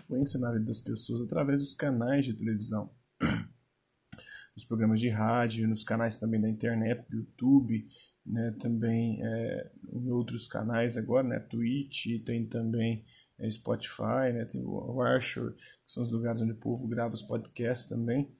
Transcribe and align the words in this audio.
influência 0.00 0.40
na 0.40 0.52
vida 0.52 0.64
das 0.64 0.80
pessoas 0.80 1.20
através 1.20 1.60
dos 1.60 1.74
canais 1.74 2.26
de 2.26 2.34
televisão, 2.34 2.90
dos 4.54 4.64
programas 4.64 5.00
de 5.00 5.08
rádio, 5.08 5.68
nos 5.68 5.84
canais 5.84 6.18
também 6.18 6.40
da 6.40 6.48
internet, 6.48 7.06
do 7.08 7.18
YouTube, 7.18 7.86
né, 8.26 8.56
também 8.60 9.20
é, 9.22 9.70
em 9.92 10.10
outros 10.10 10.46
canais 10.46 10.96
agora, 10.96 11.26
né, 11.26 11.38
Twitch, 11.38 12.22
tem 12.24 12.46
também 12.46 13.04
é, 13.38 13.50
Spotify, 13.50 14.32
né, 14.32 14.44
tem 14.44 14.62
o 14.62 15.00
Archer, 15.00 15.52
que 15.54 15.92
são 15.92 16.02
os 16.02 16.10
lugares 16.10 16.40
onde 16.42 16.52
o 16.52 16.60
povo 16.60 16.86
grava 16.88 17.14
os 17.14 17.22
podcasts 17.22 17.88
também. 17.88 18.30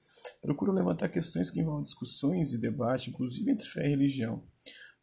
Procuram 0.41 0.73
levantar 0.73 1.09
questões 1.09 1.49
que 1.49 1.59
envolvem 1.59 1.83
discussões 1.83 2.53
e 2.53 2.59
debate, 2.59 3.09
inclusive 3.09 3.51
entre 3.51 3.65
fé 3.65 3.85
e 3.85 3.89
religião. 3.89 4.43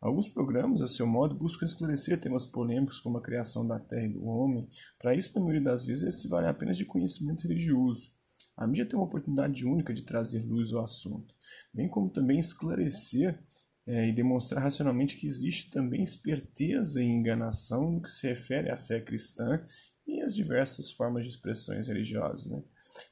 Alguns 0.01 0.29
programas, 0.29 0.81
a 0.81 0.87
seu 0.87 1.07
modo, 1.07 1.35
buscam 1.35 1.67
esclarecer 1.67 2.21
temas 2.21 2.47
polêmicos 2.47 3.01
como 3.01 3.19
a 3.19 3.23
criação 3.23 3.67
da 3.67 3.81
terra 3.81 4.07
e 4.07 4.13
do 4.13 4.25
homem. 4.25 4.69
Para 4.99 5.15
isso, 5.15 5.35
na 5.35 5.45
maioria 5.45 5.65
das 5.65 5.87
vezes, 5.87 6.21
se 6.21 6.29
vale 6.29 6.47
apenas 6.47 6.79
de 6.79 6.85
conhecimento 6.85 7.43
religioso. 7.43 8.13
A 8.57 8.67
mídia 8.67 8.87
tem 8.87 8.99
uma 8.99 9.07
oportunidade 9.07 9.65
única 9.65 9.95
de 9.95 10.03
trazer 10.03 10.45
luz 10.45 10.73
ao 10.73 10.85
assunto, 10.85 11.35
bem 11.73 11.89
como 11.89 12.11
também 12.11 12.41
esclarecer 12.41 13.41
é, 13.87 14.09
e 14.09 14.13
demonstrar 14.13 14.63
racionalmente 14.63 15.17
que 15.17 15.27
existe 15.27 15.71
também 15.71 16.03
esperteza 16.03 17.03
e 17.03 17.07
enganação 17.07 17.93
no 17.93 18.03
que 18.03 18.13
se 18.13 18.29
refere 18.29 18.71
à 18.71 18.77
fé 18.77 19.01
cristã 19.01 19.65
e 20.07 20.21
às 20.21 20.35
diversas 20.35 20.91
formas 20.91 21.25
de 21.25 21.31
expressões 21.31 21.87
religiosas. 21.87 22.47
Né? 22.47 22.63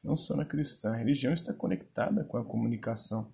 Não 0.02 0.16
só 0.16 0.36
na 0.36 0.44
cristã, 0.44 0.90
a 0.90 0.96
religião 0.96 1.32
está 1.32 1.54
conectada 1.54 2.24
com 2.24 2.36
a 2.36 2.44
comunicação. 2.44 3.32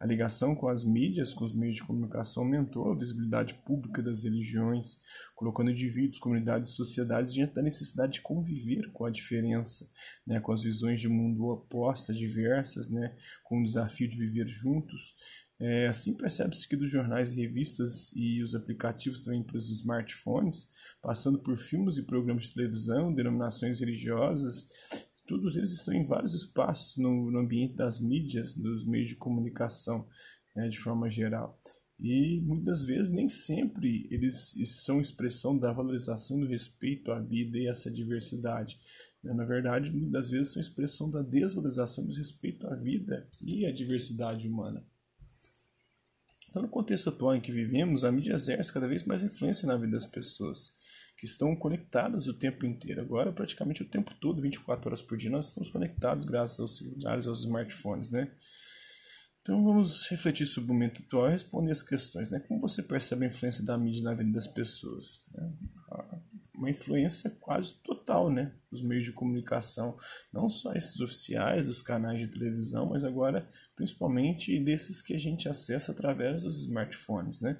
A 0.00 0.06
ligação 0.06 0.54
com 0.54 0.68
as 0.68 0.84
mídias, 0.84 1.32
com 1.32 1.44
os 1.44 1.54
meios 1.54 1.76
de 1.76 1.84
comunicação, 1.84 2.42
aumentou 2.42 2.90
a 2.90 2.98
visibilidade 2.98 3.54
pública 3.64 4.02
das 4.02 4.24
religiões, 4.24 5.00
colocando 5.34 5.70
indivíduos, 5.70 6.18
comunidades 6.18 6.70
e 6.70 6.74
sociedades 6.74 7.32
diante 7.32 7.54
da 7.54 7.62
necessidade 7.62 8.14
de 8.14 8.20
conviver 8.20 8.90
com 8.92 9.04
a 9.04 9.10
diferença, 9.10 9.88
né, 10.26 10.40
com 10.40 10.52
as 10.52 10.62
visões 10.62 11.00
de 11.00 11.08
mundo 11.08 11.46
opostas, 11.46 12.18
diversas, 12.18 12.90
né, 12.90 13.16
com 13.44 13.60
o 13.60 13.64
desafio 13.64 14.08
de 14.08 14.18
viver 14.18 14.48
juntos. 14.48 15.14
É, 15.60 15.86
assim 15.86 16.16
percebe-se 16.16 16.68
que 16.68 16.76
dos 16.76 16.90
jornais 16.90 17.32
e 17.32 17.40
revistas 17.40 18.10
e 18.14 18.42
os 18.42 18.56
aplicativos 18.56 19.22
também 19.22 19.42
para 19.42 19.56
os 19.56 19.70
smartphones, 19.70 20.70
passando 21.00 21.38
por 21.38 21.56
filmes 21.56 21.96
e 21.96 22.02
programas 22.02 22.44
de 22.44 22.54
televisão, 22.54 23.14
denominações 23.14 23.78
religiosas, 23.78 24.68
todos 25.26 25.56
eles 25.56 25.72
estão 25.72 25.94
em 25.94 26.04
vários 26.04 26.34
espaços 26.34 26.96
no, 26.96 27.30
no 27.30 27.38
ambiente 27.38 27.76
das 27.76 28.00
mídias, 28.00 28.56
dos 28.56 28.86
meios 28.86 29.08
de 29.08 29.16
comunicação, 29.16 30.06
né, 30.54 30.68
de 30.68 30.78
forma 30.78 31.08
geral. 31.08 31.58
E 31.98 32.40
muitas 32.42 32.84
vezes 32.84 33.12
nem 33.12 33.28
sempre 33.28 34.08
eles 34.10 34.54
são 34.66 35.00
expressão 35.00 35.56
da 35.56 35.72
valorização 35.72 36.40
do 36.40 36.46
respeito 36.46 37.12
à 37.12 37.20
vida 37.20 37.56
e 37.56 37.68
essa 37.68 37.90
diversidade. 37.90 38.78
Né. 39.22 39.32
Na 39.32 39.44
verdade, 39.44 39.92
muitas 39.92 40.28
vezes 40.28 40.52
são 40.52 40.60
expressão 40.60 41.10
da 41.10 41.22
desvalorização 41.22 42.04
do 42.04 42.14
respeito 42.14 42.66
à 42.66 42.74
vida 42.74 43.28
e 43.40 43.64
à 43.64 43.72
diversidade 43.72 44.48
humana. 44.48 44.84
Então, 46.54 46.62
no 46.62 46.68
contexto 46.68 47.08
atual 47.08 47.34
em 47.34 47.40
que 47.40 47.50
vivemos, 47.50 48.04
a 48.04 48.12
mídia 48.12 48.34
exerce 48.34 48.72
cada 48.72 48.86
vez 48.86 49.02
mais 49.02 49.24
influência 49.24 49.66
na 49.66 49.74
vida 49.76 49.90
das 49.90 50.06
pessoas 50.06 50.76
que 51.18 51.26
estão 51.26 51.56
conectadas 51.56 52.28
o 52.28 52.38
tempo 52.38 52.64
inteiro. 52.64 53.00
Agora, 53.00 53.32
praticamente 53.32 53.82
o 53.82 53.88
tempo 53.88 54.14
todo, 54.20 54.40
24 54.40 54.88
horas 54.88 55.02
por 55.02 55.18
dia, 55.18 55.28
nós 55.28 55.48
estamos 55.48 55.68
conectados 55.68 56.24
graças 56.24 56.60
aos 56.60 56.78
celulares, 56.78 57.26
aos 57.26 57.40
smartphones, 57.40 58.08
né? 58.08 58.30
Então 59.42 59.64
vamos 59.64 60.06
refletir 60.06 60.46
sobre 60.46 60.70
o 60.70 60.74
momento 60.74 61.02
atual 61.02 61.28
e 61.28 61.32
responder 61.32 61.72
as 61.72 61.82
questões, 61.82 62.30
né? 62.30 62.38
Como 62.46 62.60
você 62.60 62.84
percebe 62.84 63.24
a 63.24 63.28
influência 63.28 63.64
da 63.64 63.76
mídia 63.76 64.04
na 64.04 64.14
vida 64.14 64.30
das 64.30 64.46
pessoas? 64.46 65.24
Né? 65.34 65.52
Uma 66.54 66.70
influência 66.70 67.30
quase 67.40 67.74
total, 67.82 67.93
né? 68.30 68.52
Dos 68.70 68.82
meios 68.82 69.04
de 69.04 69.12
comunicação, 69.12 69.96
não 70.32 70.48
só 70.48 70.72
esses 70.74 71.00
oficiais, 71.00 71.66
dos 71.66 71.82
canais 71.82 72.20
de 72.20 72.28
televisão, 72.28 72.86
mas 72.86 73.04
agora 73.04 73.48
principalmente 73.76 74.58
desses 74.60 75.02
que 75.02 75.14
a 75.14 75.18
gente 75.18 75.48
acessa 75.48 75.92
através 75.92 76.42
dos 76.42 76.62
smartphones, 76.62 77.40
né? 77.40 77.58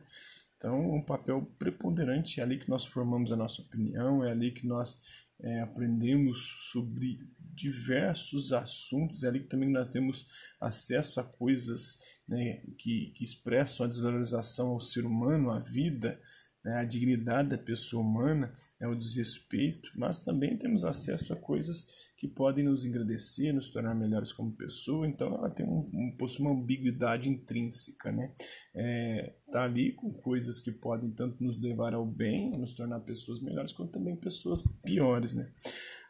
Então, 0.56 0.94
um 0.94 1.04
papel 1.04 1.44
preponderante 1.59 2.41
é 2.41 2.43
ali 2.43 2.59
que 2.59 2.71
nós 2.71 2.87
formamos 2.87 3.31
a 3.31 3.37
nossa 3.37 3.60
opinião, 3.60 4.25
é 4.25 4.31
ali 4.31 4.50
que 4.50 4.66
nós 4.66 4.99
é, 5.41 5.60
aprendemos 5.60 6.71
sobre 6.71 7.19
diversos 7.54 8.53
assuntos, 8.53 9.22
é 9.22 9.28
ali 9.28 9.41
que 9.41 9.49
também 9.49 9.71
nós 9.71 9.91
temos 9.91 10.27
acesso 10.60 11.21
a 11.21 11.25
coisas 11.25 11.99
né, 12.27 12.62
que, 12.78 13.12
que 13.15 13.22
expressam 13.22 13.84
a 13.84 13.88
desvalorização 13.88 14.69
ao 14.69 14.81
ser 14.81 15.04
humano, 15.04 15.50
à 15.50 15.59
vida, 15.59 16.21
né, 16.64 16.76
a 16.76 16.84
dignidade 16.84 17.50
da 17.50 17.58
pessoa 17.58 18.02
humana, 18.02 18.54
é 18.80 18.88
o 18.88 18.94
desrespeito, 18.94 19.91
mas 19.97 20.22
também 20.22 20.56
temos 20.56 20.84
acesso 20.84 21.32
a 21.32 21.36
coisas 21.36 21.86
que 22.16 22.28
podem 22.28 22.64
nos 22.64 22.86
engrandecer, 22.86 23.52
nos 23.52 23.70
tornar 23.70 23.94
melhores 23.94 24.32
como 24.32 24.56
pessoa, 24.56 25.06
então 25.06 25.34
ela 25.34 25.50
tem 25.50 25.66
um, 25.66 25.91
um 25.92 26.16
possui 26.16 26.47
uma 26.47 26.58
ambiguidade 26.58 27.28
intrínseca, 27.28 28.10
né? 28.10 28.32
É, 28.74 29.34
tá 29.53 29.64
ali 29.64 29.92
com 29.92 30.10
coisas 30.10 30.58
que 30.58 30.72
podem 30.72 31.10
tanto 31.10 31.42
nos 31.44 31.60
levar 31.60 31.92
ao 31.92 32.06
bem, 32.06 32.50
nos 32.53 32.72
tornar 32.72 33.00
pessoas 33.00 33.41
melhores, 33.42 33.72
quanto 33.72 33.92
também 33.92 34.16
pessoas 34.16 34.62
piores, 34.82 35.34
né? 35.34 35.53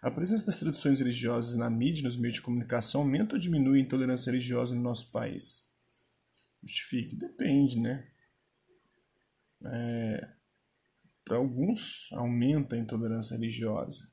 A 0.00 0.10
presença 0.10 0.47
das 0.47 0.59
tradições 0.59 1.00
religiosas 1.00 1.56
na 1.56 1.69
mídia, 1.69 2.04
nos 2.04 2.16
meios 2.16 2.37
de 2.37 2.43
comunicação, 2.43 3.00
aumenta 3.00 3.34
ou 3.34 3.41
diminui 3.41 3.81
a 3.81 3.82
intolerância 3.82 4.31
religiosa 4.31 4.75
no 4.75 4.82
nosso 4.82 5.10
país? 5.10 5.64
Justifique, 6.62 7.16
depende, 7.16 7.81
né? 7.81 8.06
É, 9.66 10.28
para 11.25 11.38
alguns, 11.38 12.09
aumenta 12.12 12.76
a 12.76 12.79
intolerância 12.79 13.35
religiosa. 13.35 14.09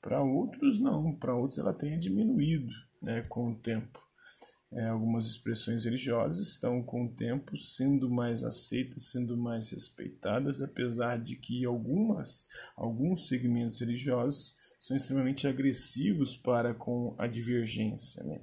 Para 0.00 0.22
outros, 0.22 0.80
não. 0.80 1.16
Para 1.16 1.34
outros, 1.34 1.58
ela 1.58 1.72
tem 1.72 1.98
diminuído 1.98 2.72
né, 3.00 3.22
com 3.28 3.52
o 3.52 3.58
tempo. 3.58 4.02
É, 4.70 4.86
algumas 4.88 5.26
expressões 5.26 5.84
religiosas 5.84 6.46
estão, 6.46 6.82
com 6.82 7.06
o 7.06 7.14
tempo, 7.14 7.56
sendo 7.56 8.10
mais 8.10 8.44
aceitas, 8.44 9.10
sendo 9.10 9.36
mais 9.36 9.70
respeitadas, 9.70 10.60
apesar 10.60 11.18
de 11.18 11.36
que 11.36 11.64
algumas, 11.64 12.44
alguns 12.76 13.28
segmentos 13.28 13.80
religiosos 13.80 14.56
são 14.78 14.96
extremamente 14.96 15.46
agressivos 15.46 16.36
para 16.36 16.74
com 16.74 17.14
a 17.18 17.26
divergência. 17.26 18.22
Né? 18.24 18.42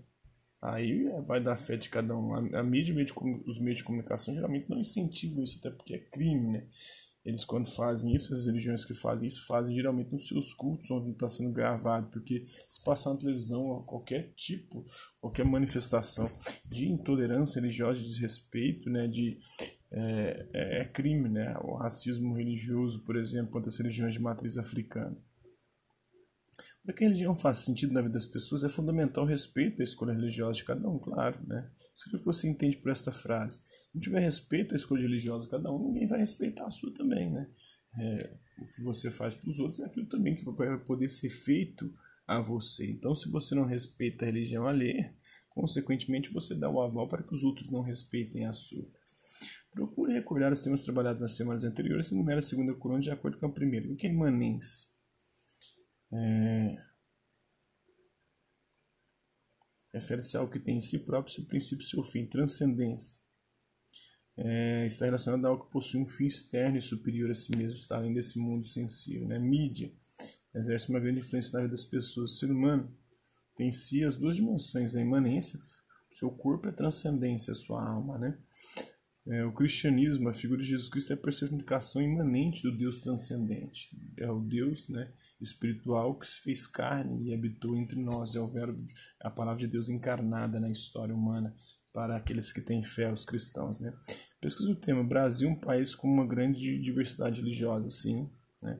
Aí 0.62 1.08
é, 1.08 1.22
vai 1.22 1.40
dar 1.40 1.58
fé 1.58 1.78
de 1.78 1.90
cada 1.90 2.18
um. 2.18 2.34
A 2.56 2.64
mídia, 2.64 2.96
os 3.46 3.60
meios 3.60 3.78
de 3.78 3.84
comunicação 3.84 4.34
geralmente 4.34 4.70
não 4.70 4.80
incentivam 4.80 5.44
isso, 5.44 5.60
até 5.60 5.70
porque 5.70 5.94
é 5.94 6.00
crime, 6.00 6.54
né? 6.54 6.68
Eles, 7.26 7.44
quando 7.44 7.68
fazem 7.68 8.14
isso, 8.14 8.34
as 8.34 8.46
religiões 8.46 8.86
que 8.86 8.94
fazem 8.94 9.26
isso, 9.26 9.48
fazem 9.48 9.74
geralmente 9.74 10.12
nos 10.12 10.28
seus 10.28 10.54
cultos, 10.54 10.92
onde 10.92 11.10
está 11.10 11.28
sendo 11.28 11.52
gravado, 11.52 12.12
porque 12.12 12.46
se 12.70 12.84
passar 12.84 13.14
na 13.14 13.20
televisão 13.20 13.84
qualquer 13.84 14.32
tipo, 14.36 14.86
qualquer 15.20 15.44
manifestação 15.44 16.32
de 16.66 16.88
intolerância 16.88 17.60
religiosa, 17.60 18.00
de 18.00 18.08
desrespeito, 18.08 18.92
né, 18.92 19.08
de, 19.08 19.40
é, 19.92 20.48
é, 20.54 20.82
é 20.82 20.86
crime, 20.86 21.28
né, 21.28 21.58
o 21.64 21.76
racismo 21.76 22.36
religioso, 22.36 23.04
por 23.04 23.16
exemplo, 23.16 23.52
contra 23.52 23.70
as 23.70 23.78
religiões 23.78 24.14
de 24.14 24.20
matriz 24.20 24.56
africana. 24.56 25.18
Para 26.86 26.94
que 26.94 27.04
a 27.04 27.08
religião 27.08 27.36
faça 27.36 27.64
sentido 27.64 27.94
na 27.94 28.02
vida 28.02 28.14
das 28.14 28.28
pessoas, 28.28 28.64
é 28.64 28.70
fundamental 28.70 29.24
o 29.24 29.28
respeito 29.28 29.82
à 29.82 29.84
escolha 29.84 30.14
religiosa 30.14 30.54
de 30.54 30.66
cada 30.66 30.88
um, 30.88 31.00
claro. 31.00 31.40
Né? 31.48 31.68
Se 31.96 32.16
você 32.24 32.48
entende 32.48 32.78
por 32.78 32.92
esta 32.92 33.12
frase, 33.12 33.62
não 33.92 34.00
tiver 34.00 34.20
respeito 34.20 34.76
à 34.76 34.78
escolha 34.78 35.02
religiosa 35.02 35.46
de 35.46 35.52
cada 35.52 35.72
um, 35.72 35.88
ninguém 35.88 36.08
vai 36.08 36.20
respeitar 36.20 36.64
a 36.64 36.70
sua 36.70 36.94
também. 36.94 37.32
Né? 37.32 37.50
É, 37.98 38.38
o 38.60 38.68
que 38.68 38.84
você 38.84 39.10
faz 39.10 39.34
para 39.34 39.50
os 39.50 39.58
outros 39.58 39.80
é 39.80 39.86
aquilo 39.86 40.06
também 40.06 40.36
que 40.36 40.46
vai 40.46 40.78
poder 40.78 41.10
ser 41.10 41.30
feito 41.30 41.92
a 42.28 42.40
você. 42.40 42.92
Então, 42.92 43.16
se 43.16 43.32
você 43.32 43.56
não 43.56 43.66
respeita 43.66 44.24
a 44.24 44.28
religião 44.28 44.68
alheia, 44.68 45.12
consequentemente 45.50 46.32
você 46.32 46.54
dá 46.54 46.70
o 46.70 46.80
aval 46.80 47.10
para 47.10 47.24
que 47.24 47.34
os 47.34 47.42
outros 47.42 47.72
não 47.72 47.82
respeitem 47.82 48.46
a 48.46 48.54
sua. 48.54 48.88
Procure 49.72 50.14
recordar 50.14 50.54
os 50.54 50.62
temas 50.62 50.84
trabalhados 50.84 51.24
nas 51.24 51.36
semanas 51.36 51.64
anteriores 51.64 52.12
e 52.12 52.16
numere 52.16 52.40
a 52.40 52.44
segunda 52.44 52.76
coluna 52.76 53.02
de 53.02 53.10
acordo 53.10 53.40
com 53.40 53.48
a 53.48 53.52
primeira. 53.52 53.92
O 53.92 53.96
que 53.96 54.06
é 54.06 54.12
imanência? 54.12 54.95
É... 56.14 56.86
Refere-se 59.94 60.36
ao 60.36 60.50
que 60.50 60.60
tem 60.60 60.78
em 60.78 60.82
si 60.82 61.00
próprio 61.00 61.34
seu 61.34 61.46
princípio 61.46 61.86
seu 61.86 62.04
fim, 62.04 62.26
transcendência. 62.26 63.26
É, 64.38 64.86
está 64.86 65.06
relacionado 65.06 65.46
ao 65.46 65.66
que 65.66 65.72
possui 65.72 66.02
um 66.02 66.06
fim 66.06 66.26
externo 66.26 66.78
e 66.78 66.82
superior 66.82 67.32
a 67.32 67.36
si 67.36 67.56
mesmo, 67.56 67.78
está 67.78 67.96
além 67.96 68.14
desse 68.14 68.38
mundo 68.38 68.68
sensível. 68.68 69.28
Né? 69.28 69.40
Mídia 69.40 69.94
exerce 70.54 70.90
uma 70.90 71.00
grande 71.00 71.20
influência 71.20 71.54
na 71.54 71.62
vida 71.62 71.72
das 71.72 71.86
pessoas. 71.86 72.32
O 72.32 72.36
ser 72.36 72.52
humano 72.52 72.94
tem 73.56 73.70
em 73.70 73.72
si 73.72 74.04
as 74.04 74.18
duas 74.18 74.36
dimensões, 74.36 74.96
a 74.96 75.02
imanência, 75.02 75.60
seu 76.12 76.30
corpo 76.32 76.68
a 76.68 76.74
transcendência, 76.74 77.52
a 77.52 77.56
sua 77.56 77.88
alma. 77.88 78.18
Né? 78.18 78.38
É, 79.28 79.46
o 79.46 79.54
cristianismo, 79.54 80.28
a 80.30 80.34
figura 80.34 80.62
de 80.62 80.68
Jesus 80.68 80.90
Cristo 80.90 81.12
é 81.12 81.16
a 81.16 81.20
personificação 81.20 82.02
imanente 82.02 82.62
do 82.62 82.78
Deus 82.78 83.02
transcendente. 83.02 83.90
É 84.18 84.30
o 84.30 84.40
Deus 84.42 84.90
né, 84.90 85.14
espiritual 85.42 86.18
que 86.18 86.28
se 86.28 86.40
fez 86.42 86.68
carne 86.68 87.30
e 87.30 87.34
habitou 87.34 87.76
entre 87.76 88.00
nós. 88.00 88.36
É 88.36 88.40
o 88.40 88.48
verbo, 88.48 88.84
a 89.20 89.30
palavra 89.30 89.62
de 89.62 89.68
Deus 89.68 89.90
encarnada 89.90 90.60
na 90.60 90.70
história 90.70 91.14
humana 91.14 91.56
para 91.94 92.18
aqueles 92.18 92.52
que 92.52 92.62
têm 92.62 92.84
fé, 92.84 93.12
os 93.12 93.26
cristãos. 93.26 93.80
Né? 93.80 93.94
Pesquisa 94.42 94.72
o 94.72 94.76
tema 94.76 95.04
Brasil, 95.04 95.50
um 95.50 95.60
país 95.60 95.96
com 95.96 96.08
uma 96.08 96.28
grande 96.28 96.80
diversidade 96.80 97.40
religiosa, 97.40 97.88
sim. 97.88 98.30
Né? 98.62 98.80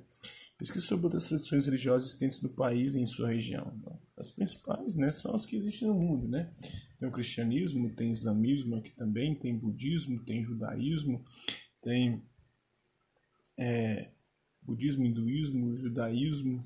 Pesquisa 0.58 0.86
sobre 0.86 1.06
outras 1.06 1.26
tradições 1.26 1.66
religiosas 1.66 2.10
existentes 2.10 2.42
no 2.42 2.50
país 2.50 2.96
e 2.96 3.02
em 3.02 3.06
sua 3.06 3.30
região. 3.30 3.78
As 4.18 4.32
principais 4.32 4.96
né, 4.96 5.12
são 5.12 5.36
as 5.36 5.46
que 5.46 5.56
existem 5.56 5.88
no 5.88 5.96
mundo. 5.96 6.28
Né? 6.28 6.52
Tem 7.00 7.08
o 7.08 7.12
cristianismo, 7.12 7.94
tem 7.94 8.12
islamismo 8.12 8.76
aqui 8.76 8.92
também, 8.92 9.36
tem 9.36 9.58
budismo, 9.58 10.24
tem 10.24 10.44
judaísmo, 10.44 11.24
tem 11.82 12.24
é, 13.58 14.12
budismo, 14.66 15.06
hinduísmo, 15.06 15.76
judaísmo, 15.78 16.64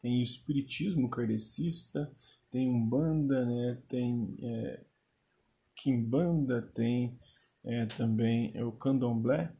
tem 0.00 0.22
espiritismo 0.22 1.10
kardecista, 1.10 2.12
tem 2.50 2.68
umbanda, 2.68 3.44
né, 3.44 3.82
tem 3.88 4.36
é, 4.40 4.84
quimbanda, 5.74 6.62
tem 6.62 7.18
é, 7.64 7.86
também 7.86 8.52
é, 8.54 8.64
o 8.64 8.72
candomblé, 8.72 9.52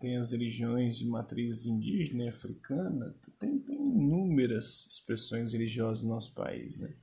tem 0.00 0.16
as 0.16 0.32
religiões 0.32 0.98
de 0.98 1.06
matriz 1.06 1.66
indígena 1.66 2.24
e 2.24 2.28
africana, 2.28 3.14
tem, 3.38 3.58
tem 3.60 3.76
inúmeras 3.76 4.86
expressões 4.86 5.52
religiosas 5.52 6.02
no 6.02 6.10
nosso 6.10 6.34
país. 6.34 6.76
Né? 6.76 6.94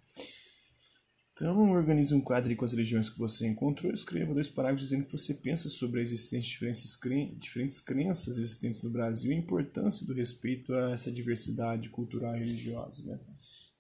Então, 1.42 1.72
organize 1.72 2.14
um 2.14 2.22
quadro 2.22 2.56
com 2.56 2.64
as 2.64 2.72
religiões 2.72 3.10
que 3.10 3.18
você 3.18 3.48
encontrou 3.48 3.92
escreva 3.92 4.32
dois 4.32 4.48
parágrafos 4.48 4.88
dizendo 4.88 5.08
que 5.08 5.12
você 5.12 5.34
pensa 5.34 5.70
sobre 5.70 6.00
a 6.00 6.04
existência 6.04 6.40
de 6.40 7.36
diferentes 7.40 7.82
crenças 7.82 8.38
existentes 8.38 8.84
no 8.84 8.92
Brasil 8.92 9.32
e 9.32 9.34
a 9.34 9.40
importância 9.40 10.06
do 10.06 10.14
respeito 10.14 10.72
a 10.72 10.92
essa 10.92 11.12
diversidade 11.12 11.90
cultural 11.90 12.36
e 12.36 12.42
religiosa. 12.42 13.04
Né? 13.08 13.20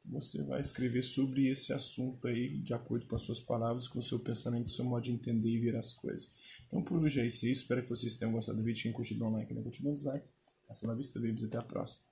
Você 0.05 0.41
vai 0.41 0.59
escrever 0.59 1.03
sobre 1.03 1.49
esse 1.51 1.71
assunto 1.71 2.27
aí, 2.27 2.57
de 2.57 2.73
acordo 2.73 3.05
com 3.05 3.15
as 3.15 3.21
suas 3.21 3.39
palavras, 3.39 3.87
com 3.87 3.99
o 3.99 4.03
seu 4.03 4.17
pensamento, 4.17 4.65
o 4.65 4.71
seu 4.71 4.83
modo 4.83 5.03
de 5.03 5.11
entender 5.11 5.51
e 5.51 5.59
ver 5.59 5.75
as 5.75 5.93
coisas. 5.93 6.31
Então, 6.67 6.81
por 6.81 6.97
hoje 6.97 7.21
é 7.21 7.27
isso. 7.27 7.45
Espero 7.45 7.83
que 7.83 7.89
vocês 7.89 8.15
tenham 8.15 8.31
gostado 8.33 8.57
do 8.57 8.63
vídeo. 8.63 8.81
Quem 8.81 8.91
curtiu, 8.91 9.19
dá 9.19 9.27
um 9.27 9.33
like. 9.33 9.53
Não 9.53 9.61
curtiu, 9.61 9.83
dá 9.83 9.91
um 9.91 9.93
dislike. 9.93 10.25
Essa 10.67 10.87
é 10.87 10.89
a 10.89 10.95
vista, 10.95 11.19
babies. 11.19 11.43
Até 11.43 11.59
a 11.59 11.61
próxima. 11.61 12.10